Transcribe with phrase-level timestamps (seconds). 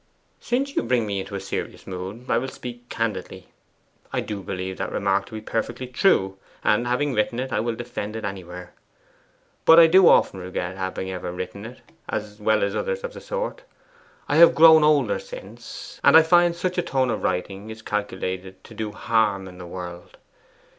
[0.39, 3.49] 'Since you bring me into a serious mood, I will speak candidly.
[4.11, 7.77] I do believe that remark to be perfectly true, and, having written it, I would
[7.77, 8.73] defend it anywhere.
[9.63, 13.21] But I do often regret having ever written it, as well as others of the
[13.21, 13.61] sort.
[14.27, 18.63] I have grown older since, and I find such a tone of writing is calculated
[18.63, 20.17] to do harm in the world.